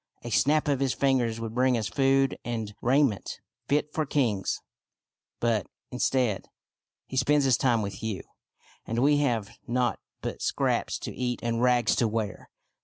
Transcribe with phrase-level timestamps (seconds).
[0.23, 4.59] A snap of his fingers would bring us food and rai ment fit for kings;
[5.39, 6.47] but, instead,
[7.05, 8.23] he spends his time with you,
[8.83, 12.49] and we have nought but scraps to eat and rags to wear.